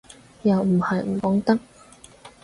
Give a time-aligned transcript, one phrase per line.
[0.41, 1.59] 又唔係唔講得